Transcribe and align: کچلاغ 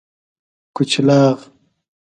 کچلاغ 0.75 1.37